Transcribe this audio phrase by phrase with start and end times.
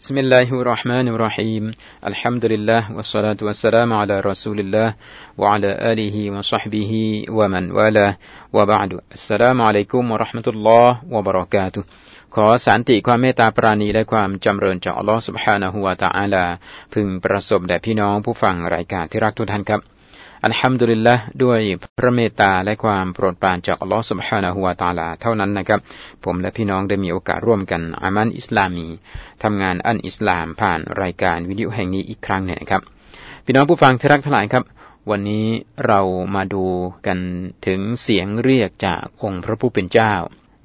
[0.00, 1.64] بسم الله الرحمن الرحيم
[2.06, 4.94] الحمد لله والصلاة والسلام على رسول الله
[5.38, 6.92] وعلى آله وصحبه
[7.28, 8.16] ومن والاه
[8.52, 11.82] وبعد السلام عليكم ورحمة الله وبركاته
[12.34, 16.46] ขอสันติความเมตตาปราณีและความจำเริญจากอัลลอฮฺสุบฮานะฮูวาตาอาลา
[16.94, 19.80] พึงประสบแด่พี่น้องผู้ฟังรายการที่รักทุกท่านครับ
[20.47, 21.61] อัลฮัมดุลิลละด้วย
[21.97, 25.79] พระเมตตาและความโปรดปรานจากอัลลอฮฺสุบฮานะฮูวาตาลาเท่านั้นนะครับ
[26.23, 28.87] ผมและพี่น้องได้มีโอกาสร่วมกันอามันอิสลามี
[29.43, 32.81] ทำงานอันอิสลามผ่านรายการวิดีโอแห่งนี้อีกครั้งหนึ่งครับ
[33.45, 34.63] พี่น้องผู้ฟังที่รักทั้งหลายครับ
[35.11, 35.47] วันนี้
[35.87, 36.01] เรา
[36.35, 36.65] มาดู
[37.07, 37.19] กัน
[37.67, 40.13] ถึงเสียงเรียกจากองค์พระผู้เป็นเจ้า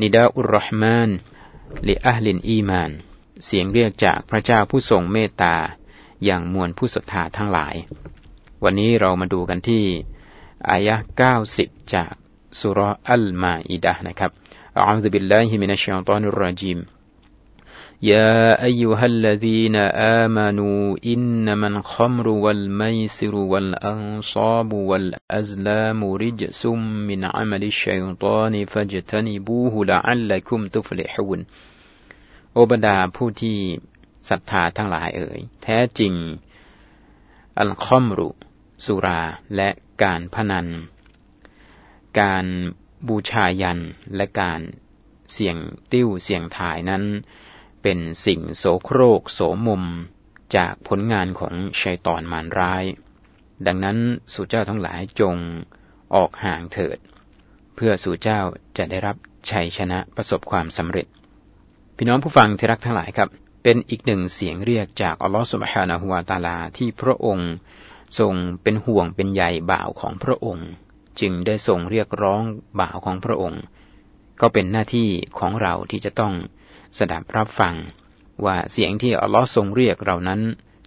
[0.00, 1.10] นิดาอุรห์มาน
[1.88, 2.90] ลิอัลินอีมาน
[3.46, 5.56] เสียงเรียกจากพระเจ้าผู้ทรงเมตตา
[6.24, 7.76] อย่างมวลผู้ศรัทธาทั้งหลาย
[8.63, 9.83] วันนี้เรามาดูกันที่
[10.69, 10.95] อายะ
[11.43, 12.13] 90 จาก
[12.59, 12.79] สุร
[13.11, 14.31] อัลมาอิดะนะครับ
[14.75, 16.79] อัลลอฮฺบิลลาฮิมินัชชัยตานุรรจีม
[18.01, 19.75] يا أيها الذين
[20.25, 26.65] آمنوا إنما الخمر والميسر والأنصاب والأزلام رجس
[27.09, 31.45] من عمل الشيطان فاجتنبوه لعلكم تفلحون
[32.53, 33.57] โอบรรดาผู้ที่
[34.29, 36.13] ศรัทธาทั้งหลายเอ่ยแท้จริง
[37.61, 38.29] อัลคอมรุ
[38.84, 39.20] สุรา
[39.56, 39.68] และ
[40.02, 40.66] การพนัน
[42.20, 42.46] การ
[43.08, 43.80] บูชายัน
[44.16, 44.60] และการ
[45.32, 45.56] เสี่ยง
[45.92, 47.04] ติ้วเสี่ยงทายนั้น
[47.82, 49.84] เป็นสิ่งโสโครกโสมม
[50.56, 52.84] จากผลงานของชัยตอนมารร้าย
[53.66, 53.98] ดังนั้น
[54.32, 55.36] สู่เจ้าทั้งหลายจง
[56.14, 56.98] ออกห่างเถิด
[57.76, 58.40] เพื่อสู่เจ้า
[58.76, 59.16] จะได้รับ
[59.50, 61.06] ชัยชนะประสบความสำเร็จ
[61.96, 63.28] พี่น้องผู้ฟังที่รักทั้งหลายครับ
[63.62, 67.52] เป็นอีกหนึ่งเสียงเรียกจากอัลลอฮฺสุบฮานะฮุวาตาลาที่พระองค์
[68.18, 70.68] ทรงเป็นห่วงเป็นใยบ่าวของพระองค์
[71.20, 72.42] จึงได้ทรงเรียกร้อง
[72.80, 73.62] บ่าวของพระองค์
[74.40, 75.08] ก็เป็นหน้าที่
[75.38, 76.34] ของเราที่จะต้อง
[76.98, 77.74] สดับรับฟัง
[78.44, 80.40] ว่าเสียงที่อัลลอฮ์ทรงเรียกเรานั้น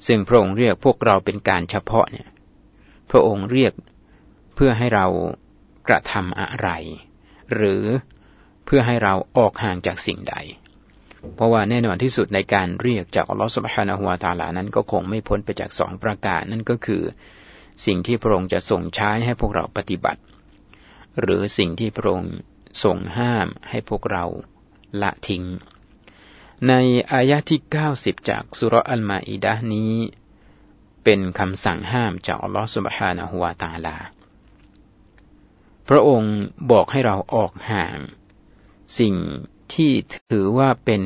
[0.07, 2.27] ซึ่งพระองค์เรียกพวกเราเป็นการเฉพาะเนี่ย
[3.09, 3.73] พระองค์เรียก
[4.55, 5.07] เพื่อให้เรา
[5.87, 6.69] กระทำอะไร
[7.53, 7.83] หรือ
[8.65, 10.35] เพื่อให้เราออกห่างจากสิ่งใด
[11.35, 17.03] เพราะว่าแน่นอนที่สุดในการเรียกจากอัลลอฮฺสุบฮานะฮุวาตาลานั้นก็คงไม่พ้นไปจากสองประการนั่นก็คือ
[17.85, 20.21] สิ่งที่พระองค์จะส่งใช้ให้พวกเราปฏิบัติ
[21.21, 22.35] หรือสิ่งที่พระองค์
[22.83, 24.25] ส่งห้ามให้พวกเรา
[25.01, 25.43] ละทิ้ง
[26.67, 26.73] ใน
[27.13, 29.93] อายะที่เก้าสิบจากสุรอัลมาอิดะนี้
[31.03, 33.97] เป็นคำสั่งห้ามจากอัลลอฮฺสุบฮานะฮุวาตาลา
[35.89, 36.35] พระองค์
[36.71, 37.97] บอกให้เราออกห่าง
[38.99, 39.15] สิ่ง
[39.73, 39.91] ที่
[40.31, 41.03] ถือว่าเป็น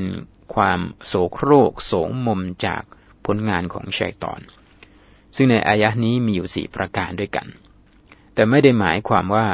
[0.55, 1.93] ความโสโครกโส
[2.25, 2.83] มมจาก
[3.25, 4.41] ผลงานของชัยตอน
[5.35, 7.47] ซึ่งในอายะนี้มีอยู่สี่ประการด้วยกัน
[8.33, 9.47] แต่ไม่ได้หมายความว่า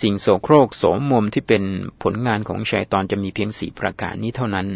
[0.00, 1.62] สิ่งโสโครกโสมมที่เป็น
[2.02, 4.66] ผลงานของชัยตอนจะมีเพียงสี่ประการนี้เท่านั้น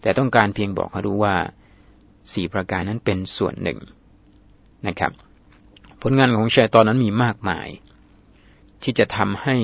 [0.00, 1.36] แต่ต้องการเพียงบอกให้รู้ว่า
[2.32, 3.78] สี่ประการนั้นเป็นส่วนหนึ่ง
[4.86, 5.12] นะครับ
[6.02, 7.68] ผลงานของชัยตอนนั้นมีมากมาย
[8.82, 9.56] ที่จะทำให้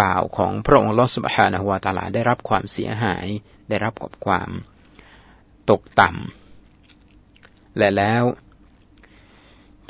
[0.00, 3.26] บ่าวของพระองค์ลอสุบฮานะฮวาตาลาได้รับความเสียหาย
[3.68, 4.50] ได้รับกับความ
[5.70, 8.24] ตกต่ำและแล้ว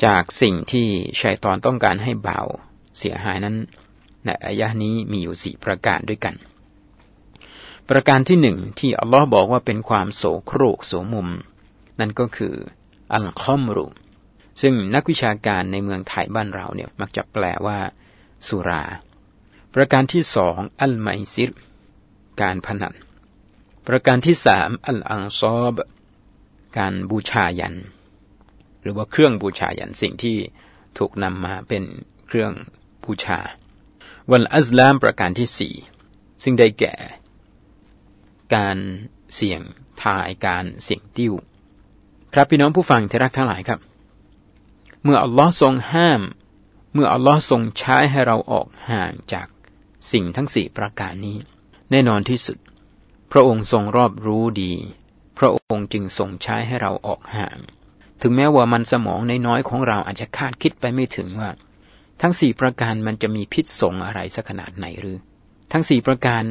[0.05, 0.87] จากสิ่งที่
[1.21, 2.47] ชัยตอนต้องการให้บ่าว
[2.99, 3.55] เสียหายนั้น
[4.25, 6.35] ในอายะนี้มีอยู่สี่ประการด้วยกัน
[7.89, 11.29] ประการที่หนึ่งที่อัลลอฮ์บอกว่าเป็นความโสโครกโสมุม
[11.99, 12.55] นั่นก็คือ
[13.13, 13.87] อัลคอมรุ
[14.61, 17.77] ซึ่งนักวิชาการในเมืองไทยบ้านเราเนี่ยมักจะแปลว่า
[18.47, 18.83] สุรา
[19.75, 21.51] ประการที่สองอัลไมซิร
[22.41, 22.95] การพนัน
[23.87, 25.75] ประการที่สามอัลอังซอบ
[26.77, 27.75] การบูชายัน
[28.81, 30.37] หรือว่าเครื่องบูชายันสิ่งที่
[30.97, 31.83] ถูกนำมาเป็น
[32.27, 32.53] เครื่อง
[33.03, 33.39] บูชา
[34.31, 35.73] วันอัสลามประการที่สี่
[36.43, 36.95] ซึ่งได้แก่
[38.55, 38.77] การ
[39.35, 39.61] เสี่ยง
[40.03, 41.33] ทายการเสี่ยงติ้ว
[42.33, 43.79] ครับพี่น้องผู้ฟังที่รักทั้งหลายครับ
[45.03, 46.21] เมื่ออัลลอฮ์ทรงห้าม
[46.93, 49.47] เมื่ออัลลอฮ์ทรงใช้ให้เราออกห่างจาก
[50.11, 51.37] สิ่งทั้งสี่ประการนี้
[51.91, 52.57] แน่นอนที่สุด
[53.31, 54.73] พระองค์ทรงรอบรู้ดี
[55.37, 57.57] พระองค์จึงทรงใช้ให้เราออกห่าง
[58.21, 61.49] ถึงแม้ว่ามันสมองในน้อยของเราอาจจะคาดคิดไปไม่ถึงว่า
[62.21, 65.17] ทั้งสี่ประการมันจะมีพิษสงอะไรสักขนาดไหนหรือ
[65.71, 66.43] ทั้งสี่ประการ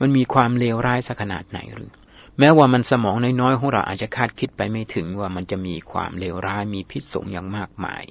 [0.00, 1.90] มันมีความเลวร้ายสักขนาดไหนหรือ
[2.38, 8.02] แม้ว่ามันสมองในน้อยของเราอาจจะคาดคิดไปไม่ถึงว่ามันจะมีความเลวร้ายมีพิษสงอย่างมากมาย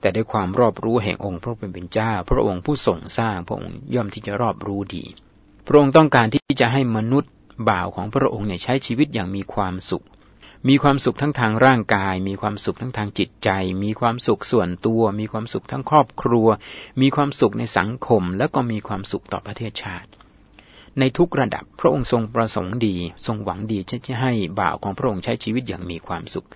[0.00, 5.04] แต่ด้วยความรอบรู้แห่งองค์พระผู้เป็นเจ้า พระองค์ผู้ทรงสร้างพระองค์ย่อมที่จะรอบรู้ดี
[5.66, 7.30] พระองค์ต้องการที่จะให้มนุษย์
[7.68, 10.04] บ่าวของพระองค์เนี่ยใช้ชีวิตอย่างมีความสุข
[10.68, 13.50] มีความสุขทั้งทางร่างกาย มีความสุขทั้งทางจิตใจ
[13.84, 16.46] มีความสุขส่วนตัว มีความสุขทั้งครอบครัว
[17.00, 20.08] มีความสุขในสังคม และก็มีความสุขต่อประเทศชาติ
[20.98, 22.96] ในทุกระดับพระองค์ทรงประสงค์ดี
[23.26, 26.46] ทรงหวังดีที่จะให้บ่าวของพระองค์ใช้ชีวิตอย่างมีความสุข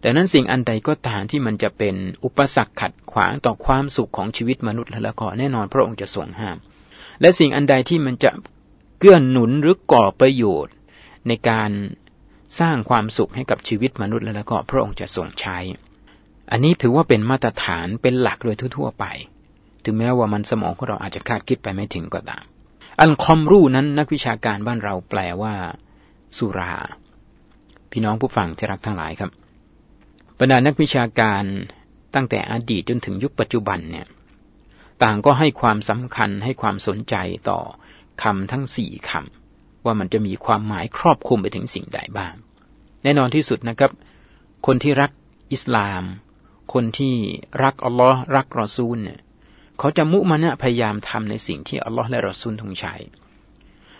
[0.00, 6.56] แต่นั้นสิ่งอันใดก็ตามที่มันจะเป็นอุปสรรคขัดขวางต่อความสุขของชีวิตมนุษย์แล้วก็แน่นอนพระองค์จะทรงห้าม
[7.20, 8.30] และสิ่งอันใดที่มันจะ
[8.98, 10.74] เกื้อนหนุนหรือก่อประโยชน์
[11.28, 11.70] ในการ
[12.60, 15.58] สร้างความสุขให้กับชีวิตมนุษย์แล้วก็พระองค์จะทรงใช้
[16.50, 19.04] อันนี้ถือว่าเป็นมาตรฐานเป็นหลักโดยทั่ว ๆ ไป
[19.84, 22.44] ถึงแม้ว่ามันสมองของเราอาจจะคาดคิดไปไม่ถึงก็ตาม
[23.00, 25.54] อันคอมรูนั้นนักวิชาการบ้านเราแปลว่า
[26.36, 26.72] สุรา
[27.90, 29.30] พี่น้องผู้ฟังที่รักทั้งหลายครับ
[30.38, 31.44] บรรดานักวิชาการ
[32.14, 34.06] ตั้งแต่อดีตจนถึงยุคปัจจุบันเนี่ย
[35.02, 37.14] ต่างก็ให้ความสำคัญให้ความสนใจ
[37.48, 37.60] ต่อ
[38.22, 42.34] คำทั้งสี่คำว่ามันจะมีความหมายครอบคลุมไปถึงสิ่งใดบ้าง
[43.02, 43.92] แน่นอนที่สุดนะครับ
[44.66, 45.10] คนที่รัก
[45.52, 46.02] อิสลาม
[46.72, 47.14] คนที่
[47.62, 49.20] รักอัลลอฮ์รักรอซูลเนี่ย
[49.78, 52.94] เขาจะมุมานะพยายามทำในสิ่งที่อัลลอฮ์และรอซูลทงใช้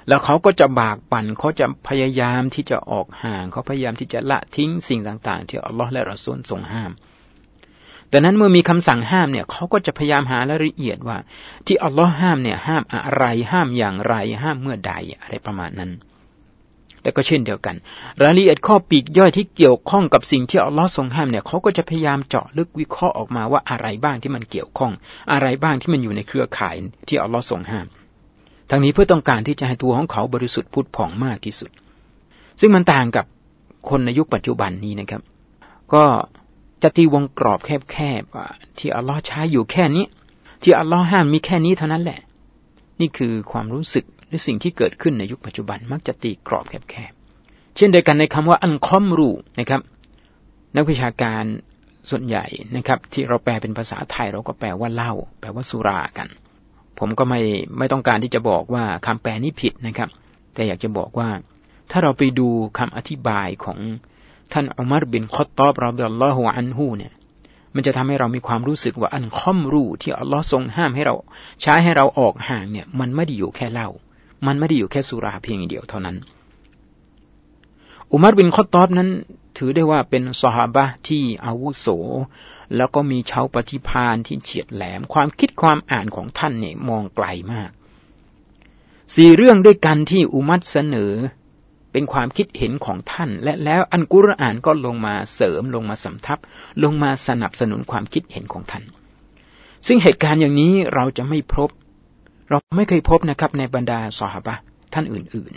[0.09, 6.93] แล้วเขาก็จะบากบั่นเขาจะพยายามที่จะออกห่างเขาพยายามที่จะละทิ้งสิ่งต่างๆ ที่อัลลอฮ์และรอซูลทรงห้าม
[8.09, 11.19] แต่นั้นเมื่อมีคำสั่งห้ามเนี่ยเขาก็จะพยายามหารายละเอียดว่า
[11.67, 15.93] ที่อัลลอฮ์ห้ามเนี่ยห้ามอะไรห้ามอย่างไรห้ามเมื่อใดอะไรประมาณนั้น
[17.03, 17.77] แต่ก็เช่นเดียวกัน
[18.23, 24.93] รายละเอียดข้อปีกย่อยที่เกี่ยวข้องกับสิ่งที่อัลลอฮ์ทรงห้ามเนี่ยเขาก็จะพยายามเจาะลึกวิเคราะห์ออกมาว่าอะไรบ้างที่มันเกี่ยวข้อง
[25.33, 26.77] อะไรบ้างที่มันอยู่ในเครือข่าย
[27.09, 27.87] ที่อัลลอฮ์ทรงห้าม
[28.71, 31.71] ทั้งนี้เพื่อต้องการที่จะให้ตัวของเขาบริสุทธิ์พุทธผ่องมากที่สุด
[32.61, 33.25] ซึ่งมันต่างกับ
[33.91, 35.23] คนในยุคปัจจุบันนี้นะครับ
[35.95, 36.05] ก็
[36.83, 40.05] จะตีวงกรอบแคบๆที่อัลลอฮ์ใช้อยู่แค่นี้
[40.63, 42.21] ที่อัลลอฮ์ห้ามมีแค่นี้เท่านั้นแหละ
[43.01, 49.31] นี่คือความรู้สึกหรือสิ่งที่เกิดขึ้นในยุคปัจจุบันมักจะตีกรอบแคบๆเช่นเดียวกันในคำว่าอันคอมรู
[49.61, 49.81] นะครับ
[50.77, 51.45] นักวิชาการ
[52.11, 52.45] ส่วนใหญ่
[52.77, 56.29] นะครับ ที่เราแปลเป็นภาษาไทยเราก็แปลว่าเหล้าแปลว่าสุรากัน
[56.99, 57.41] ผมก็ไม่
[57.79, 60.09] ไม่ต้องการที่จะบอกว่าคำแปลนี้ผิดนะครับ
[60.55, 61.29] แต่อยากจะบอกว่า
[61.91, 62.49] ถ้าเราไปดู
[62.79, 63.79] คำอธิบายของ
[64.53, 67.13] ท่านอุมารบินคอตตอบเราเดลลอฮุอันฮูเนี่ย
[67.75, 71.15] มันจะทำให้เรามีความรู้สึกว่าอันคอมรูที่อัลลอฮ์ทรงห้ามให้เรา
[71.63, 73.89] ใช้ให้เราออกห่างเนี่ย มันไม่ได้อยู่แค่เหล้า
[74.47, 76.17] มันไม่ได้อยู่แค่สุราเพียงเดียวเท่านั้น
[78.13, 79.09] อุมารบินคอตอบนั้น
[79.59, 81.87] ถือได้ว่าเป็นสหบะที่อาวุโส
[82.77, 87.71] แล้วก็มีเชาปฏิพานที่เฉียดแหลม ความคิดความอ่านของท่านเนี่ยมองไกลมาก
[89.15, 91.13] สี่เรื่องด้วยกันที่อุมัตเสนอ
[91.93, 96.39] เป็นความคิดเห็นของท่าน และแล้วอันกุรอานก็ลงมาเสริมลงมาสำทับ
[96.83, 98.85] ลงมาสนับสนุนความคิดเห็นของท่าน
[99.87, 101.71] ซึ่งเหตุการณ์อย่างนี้เราจะไม่พบ
[102.51, 104.55] เราไม่เคยพบนะครับในบรรดาสหบะ
[104.95, 105.53] ท่านอื่น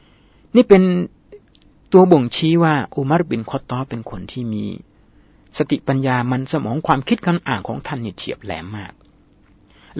[0.00, 0.82] ๆ นี่เป็น
[1.92, 4.64] ตัวบ่งชี้ว่าอุมารบินคอตอเป็นคนที่มี
[5.58, 8.92] สติปัญญามันสมองความคิดการอ่านของท่านเนี่ยเฉียบแหลมมาก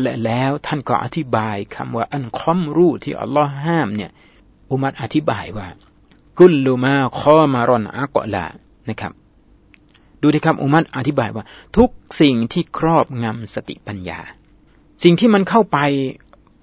[0.00, 4.10] และแล้วท่านก็อธิบายคำว่าอันคอมรู้ที่อัลลอฮ์ห้ามเนี่ย
[4.70, 5.68] อุมัรอธิบายว่า
[6.38, 8.46] กุลลูมาคอมารอนอากอลา
[8.88, 9.12] นะครับ
[10.22, 11.44] ดูดิครับอุมัรอธิบายว่า
[11.76, 11.90] ทุก
[12.20, 14.20] สิ่งที่ครอบงำสติปัญญา
[15.02, 15.78] สิ่งที่มันเข้าไป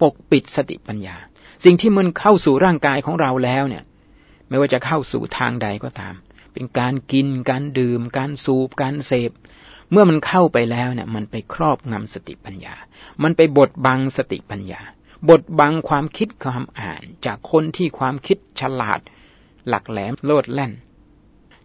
[0.02, 1.16] ปกปิดสติปัญญา
[1.64, 3.84] สิ่งที่มันเข้าสู่ร่างกายของเราแล้วเนี่ย
[4.50, 6.16] ไม่ว่าจะเข้าสู่ทางใดก็ตาม
[6.54, 9.32] เป็นการกิน การดื่ม การสูบ การเสพ
[9.92, 12.76] เมื่อมันเข้าไปแล้วเนี่ย มันไปครอบงำสติปัญญา
[13.24, 14.82] มันไปบดบังสติปัญญา
[15.30, 19.00] บดบังความคิดความอ่าน จากคนที่ความคิดฉลาด
[19.68, 20.74] หลักแหลมโลดแล่น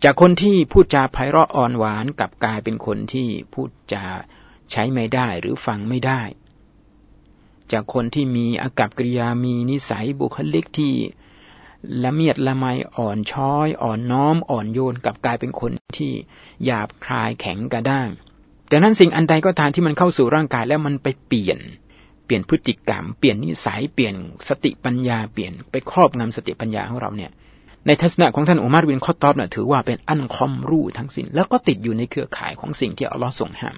[0.05, 4.05] จากคนที่พูดจาไพเราะอ่อนหวานกับกลายเป็นคนที่พูดจา
[4.71, 6.23] ใช้ไม่ได้หรือฟังไม่ได้
[7.73, 10.93] จากคนที่มีอากับกิริยามีนิสัยบุคลิกที่
[12.05, 12.65] ละเมียดละไม
[12.97, 16.13] อ่อนช้อย อ่อนน้อมอ่อนโยนกับกลายเป็นคนที่
[16.65, 18.09] หยาบคลายแข็งกระด้าง
[18.69, 21.59] แต่นั้นสิ่งอันใดก็ตามที่มันเข้าสู่ร่างกายแล้วมันไปเปลี่ยน
[22.25, 24.15] เปลี่ยนพฤติกรรม เปลี่ยนนิสัยเปลี่ยน
[24.49, 27.31] สติปัญญาเปลี่ยนไปครอบงำสติปัญญาของเราเนี่ย
[27.87, 33.77] ในทัศนะของท่านอุมารวินคอตอบเนี่ยถือว่าเป็นอันคอมรู้ทั้งสิ้นแล้วก็ติดอยู่ในเครือข่ายของสิ่งที่อัลลอฮ์ทรงห้าม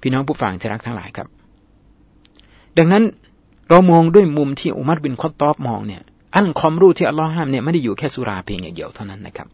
[0.00, 1.28] พี่น้องผู้ฟังที่รักทั้งหลายครับ
[2.78, 3.04] ดังนั้น
[3.70, 6.02] เรามองด้วยมุมที่อุมัรบินคอตอบมองเนี่ย
[6.34, 9.48] อันความรู้ที่อัลลอฮ์ห้ามเนี่ยไม่ได้อยู่แค่สุราเพียงอย่างเดียวเท่านั้นนะครับ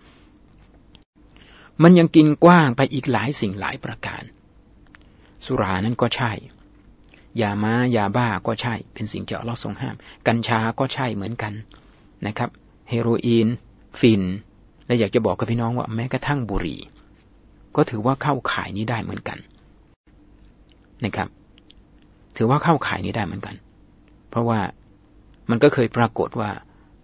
[1.82, 4.22] มันยังกินกว้างไปอีกหลายสิ่งหลายประการ
[5.44, 6.32] สุรานั้นก็ใช่
[7.40, 11.52] ยาม้ายาบ้าก็ใช่ เป็นสิ่งที่อัลลอฮ์ทรงห้าม กัญชาก็ใช่เหมือนกัน
[12.26, 12.50] นะครับ
[12.90, 13.48] เฮโรอีน
[14.00, 14.22] ฟิน
[14.86, 16.80] และอยากจะบอกกับพี่น้องว่าแม้กระทั่งบุหรี่
[17.76, 19.38] ก็ถือว่าเข้าข่ายนี้ได้เหมือนกัน
[21.04, 21.28] นะครับ
[22.36, 23.54] ถือว่าเข้าข่ายนี้ได้เหมือนกัน
[24.30, 24.60] เพราะว่า
[25.50, 26.50] มันก็เคยปรากฏว่า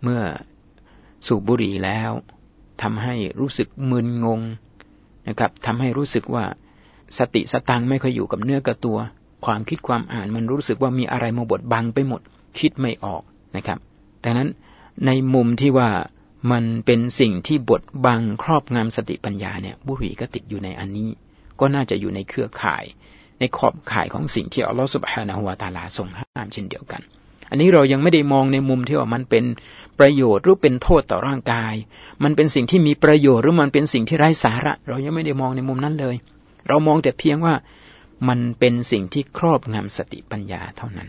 [0.03, 0.21] เมื่อ
[1.27, 2.11] สูบบุหรี่แล้ว
[2.83, 4.41] ทำให้รู้สึกมึนงง
[5.29, 6.45] นะครับทำให้รู้สึกว่า
[7.19, 8.99] สติสตังไม่ค่อยอยู่กับเนื้อกับตัว
[9.45, 12.21] ความคิดความอ่านมันรู้สึกว่ามีอะไรมาบดบังไปหมด
[12.59, 13.23] คิดไม่ออก
[13.57, 13.79] นะครับ
[14.25, 14.49] ดังนั้น
[15.07, 15.91] ในมุมที่ว่า
[16.53, 21.09] มันเป็นสิ่งที่บดบังครอบงำสติปัญญาเนี่ย บุหรี่ก็ติดอยู่ในอันนี้
[21.61, 22.85] ก็น่าจะอยู่ในเครือข่าย
[23.39, 27.03] ในขอบข่ายของสิ่งที่อัลลอฮฺสุบฮานะฮุวตาลาทรงห้ามเช่นเดียวกัน
[27.53, 29.45] อันนี้เรายังไม่ได้มองในมุมที่ว่ามันเป็น
[29.99, 31.75] ประโยชน์หรือเป็นโทษต่อร่างกาย
[32.25, 36.17] มันเป็นสิ่งที่มีประโยชน์หรือมันเป็นสิ่งที่ไร้สาระ เรายังไม่ได้มองในมุมนั้นเลย
[36.69, 37.55] เรามองแต่เพียงว่า
[38.29, 41.09] มันเป็นสิ่งที่ครอบงำสติปัญญาเท่านั้น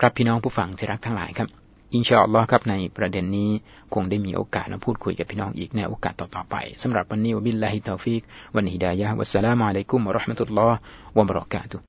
[0.00, 1.48] ครับพี่น้องผู้ฟังที่รักทั้งหลายครับ
[1.94, 3.50] อินชาอัลลอฮ์ครับในประเด็นนี้
[3.94, 8.22] คงได้มีโอกาสมาพูดคุยกับพี่น้องอีกในโอกาสต่อๆไปสำหรับวันนี้وبالله التوفيق
[8.54, 10.76] والهداية والسلام عليكم ورحمة الله
[11.16, 11.87] วะบะเราะกาตุ